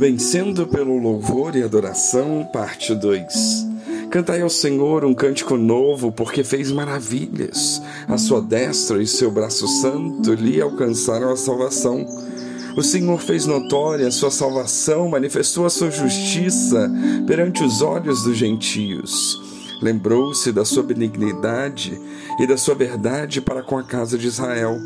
[0.00, 3.66] Vencendo pelo louvor e adoração, parte 2.
[4.10, 7.82] Cantai ao Senhor um cântico novo, porque fez maravilhas.
[8.08, 12.06] A sua destra e seu braço santo lhe alcançaram a salvação.
[12.78, 16.90] O Senhor fez notória a sua salvação, manifestou a sua justiça
[17.26, 19.38] perante os olhos dos gentios.
[19.82, 22.00] Lembrou-se da sua benignidade
[22.40, 24.78] e da sua verdade para com a casa de Israel.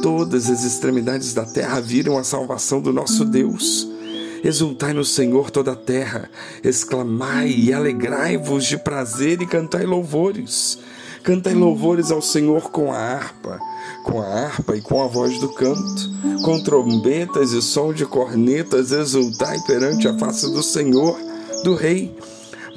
[0.00, 3.97] Todas as extremidades da terra viram a salvação do nosso Deus.
[4.42, 6.30] Exultai no Senhor toda a terra,
[6.62, 10.78] exclamai e alegrai-vos de prazer e cantai louvores.
[11.22, 13.58] Cantai louvores ao Senhor com a harpa,
[14.04, 16.10] com a harpa e com a voz do canto,
[16.44, 21.18] com trombetas e som de cornetas, exultai perante a face do Senhor,
[21.64, 22.16] do Rei.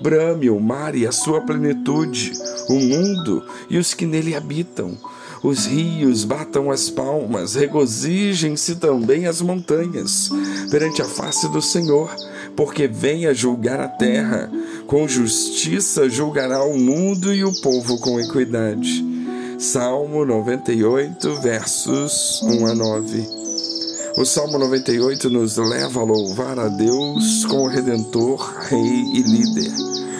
[0.02, 2.32] Brame o mar e a sua plenitude,
[2.68, 4.98] o mundo e os que nele habitam
[5.44, 10.30] os rios batam as palmas, regozijem-se também as montanhas
[10.70, 12.14] perante a face do Senhor,
[12.56, 14.52] porque vem a julgar a terra.
[14.86, 19.04] Com justiça julgará o mundo e o povo com equidade.
[19.58, 23.28] Salmo 98, versos 1 a 9.
[24.18, 29.72] O Salmo 98 nos leva a louvar a Deus como Redentor, Rei e Líder.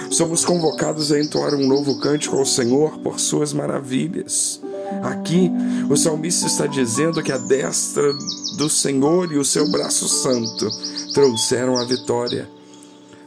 [0.10, 4.62] Somos convocados a entoar um novo cântico ao Senhor por suas maravilhas.
[5.04, 5.52] Aqui,
[5.90, 8.14] o salmista está dizendo que a destra
[8.58, 10.70] do Senhor e o seu braço santo
[11.14, 12.48] trouxeram a vitória.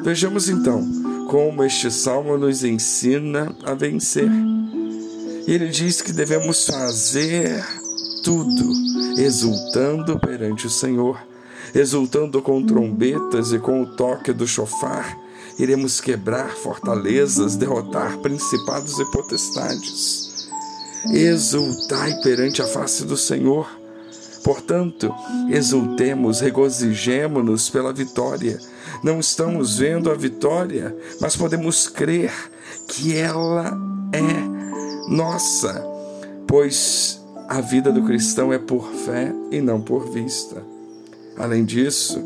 [0.01, 0.87] Vejamos então
[1.29, 4.31] como este salmo nos ensina a vencer.
[5.47, 7.65] Ele diz que devemos fazer
[8.23, 8.73] tudo
[9.19, 11.19] exultando perante o Senhor,
[11.75, 15.19] exultando com trombetas e com o toque do chofar.
[15.59, 20.24] Iremos quebrar fortalezas, derrotar principados e potestades
[21.11, 23.69] exultai perante a face do Senhor.
[24.43, 25.13] Portanto,
[25.49, 28.59] exultemos, regozijemo-nos pela vitória.
[29.03, 32.33] Não estamos vendo a vitória, mas podemos crer
[32.89, 33.77] que ela
[34.13, 35.83] é nossa,
[36.47, 40.63] pois a vida do cristão é por fé e não por vista.
[41.37, 42.23] Além disso,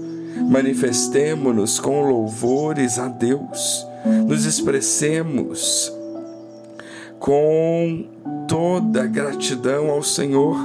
[0.49, 3.87] manifestemo-nos com louvores a Deus,
[4.27, 5.93] nos expressemos
[7.19, 8.07] com
[8.47, 10.57] toda gratidão ao Senhor.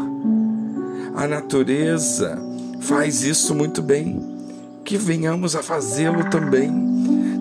[1.16, 2.40] A natureza
[2.82, 4.20] faz isso muito bem,
[4.84, 6.72] que venhamos a fazê-lo também.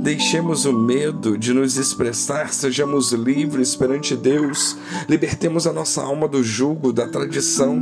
[0.03, 4.77] Deixemos o medo de nos expressar, sejamos livres perante Deus,
[5.09, 7.81] libertemos a nossa alma do jugo da tradição.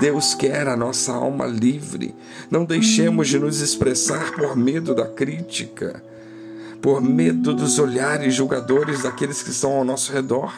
[0.00, 2.14] Deus quer a nossa alma livre.
[2.50, 6.02] Não deixemos de nos expressar por medo da crítica
[6.84, 10.52] por medo dos olhares julgadores daqueles que estão ao nosso redor.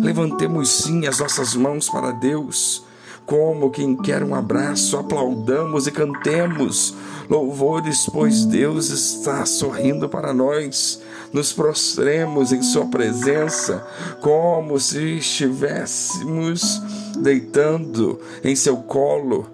[0.00, 2.82] Levantemos sim as nossas mãos para Deus,
[3.26, 6.94] como quem quer um abraço, aplaudamos e cantemos
[7.28, 11.02] louvores, pois Deus está sorrindo para nós.
[11.30, 13.86] Nos prostremos em Sua presença,
[14.22, 16.80] como se estivéssemos
[17.18, 19.46] deitando em seu colo.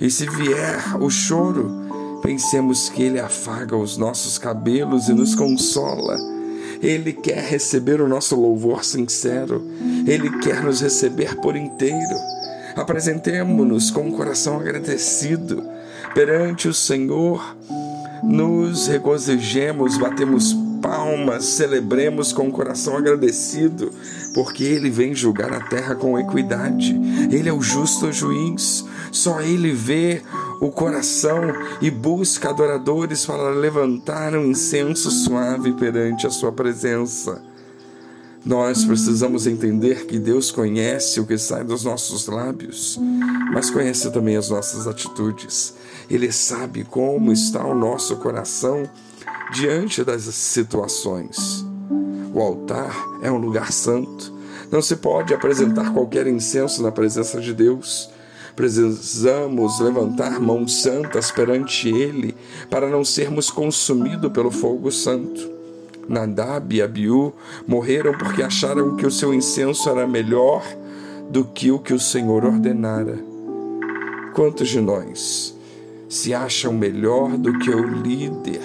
[0.00, 1.85] E se vier o choro,
[2.26, 6.18] Pensemos que Ele afaga os nossos cabelos e nos consola.
[6.82, 9.64] Ele quer receber o nosso louvor sincero.
[10.04, 12.16] Ele quer nos receber por inteiro.
[12.74, 15.62] Apresentemo-nos com o um coração agradecido
[16.14, 17.56] perante o Senhor.
[18.24, 23.92] Nos regozijemos, batemos palmas, celebremos com o coração agradecido,
[24.34, 26.92] porque Ele vem julgar a terra com equidade.
[27.30, 28.84] Ele é o justo juiz.
[29.12, 30.22] Só Ele vê
[30.60, 31.40] o coração
[31.80, 37.42] e busca adoradores para levantar um incenso suave perante a Sua presença.
[38.44, 42.96] Nós precisamos entender que Deus conhece o que sai dos nossos lábios,
[43.52, 45.74] mas conhece também as nossas atitudes.
[46.08, 48.88] Ele sabe como está o nosso coração
[49.52, 51.66] diante das situações.
[52.32, 54.32] O altar é um lugar santo.
[54.70, 58.10] Não se pode apresentar qualquer incenso na presença de Deus.
[58.56, 62.34] Precisamos levantar mãos santas perante Ele
[62.70, 65.50] para não sermos consumidos pelo fogo santo.
[66.08, 67.34] Nadab e Abiú
[67.66, 70.64] morreram porque acharam que o seu incenso era melhor
[71.28, 73.18] do que o que o Senhor ordenara.
[74.34, 75.54] Quantos de nós
[76.08, 78.62] se acham melhor do que o líder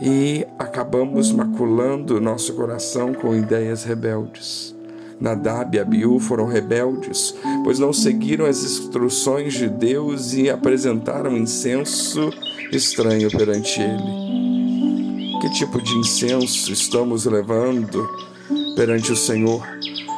[0.00, 4.74] e acabamos maculando nosso coração com ideias rebeldes?
[5.20, 12.30] Nadab e Abiú foram rebeldes, pois não seguiram as instruções de Deus e apresentaram incenso
[12.72, 15.40] estranho perante ele.
[15.40, 18.08] Que tipo de incenso estamos levando
[18.76, 19.62] perante o Senhor?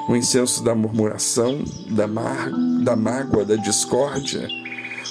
[0.08, 2.50] O incenso da murmuração, da, mar,
[2.82, 4.48] da mágoa, da discórdia?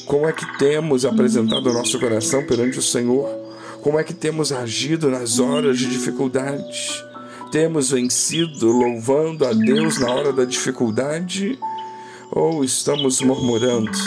[0.06, 3.28] Como é que temos apresentado o nosso coração perante o Senhor?
[3.82, 7.04] Como é que temos agido nas horas de dificuldade?
[7.56, 11.58] Temos vencido louvando a Deus na hora da dificuldade?
[12.30, 13.98] Ou estamos murmurando,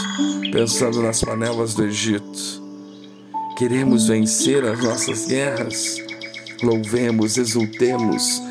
[0.53, 2.63] pensando nas panelas do Egito?
[3.57, 5.97] Queremos vencer as nossas guerras?
[6.63, 8.43] Louvemos, exultemos,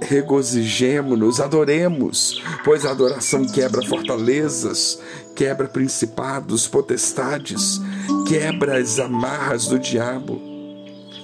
[0.00, 5.00] regozijemo-nos, adoremos, pois a adoração quebra fortalezas,
[5.34, 7.80] quebra principados, potestades,
[8.28, 10.53] quebra as amarras do diabo.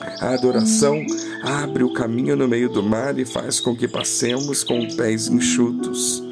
[0.01, 1.05] A adoração
[1.43, 6.23] abre o caminho no meio do mar e faz com que passemos com pés enxutos.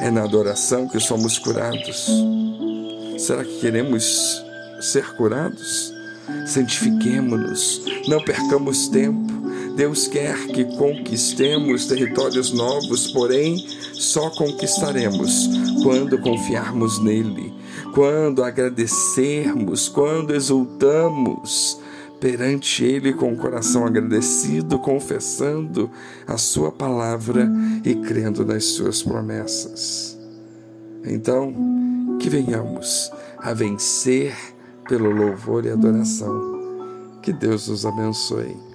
[0.00, 2.10] É na adoração que somos curados.
[3.18, 4.42] Será que queremos
[4.80, 5.92] ser curados?
[6.46, 9.30] Santifiquemo-nos, não percamos tempo.
[9.76, 13.56] Deus quer que conquistemos territórios novos, porém
[13.94, 15.48] só conquistaremos
[15.82, 17.52] quando confiarmos nele,
[17.94, 21.78] quando agradecermos, quando exultamos
[22.22, 25.90] perante Ele com o coração agradecido, confessando
[26.24, 27.50] a Sua palavra
[27.84, 30.16] e crendo nas Suas promessas.
[31.04, 31.52] Então,
[32.20, 34.36] que venhamos a vencer
[34.88, 37.18] pelo louvor e adoração.
[37.20, 38.71] Que Deus nos abençoe.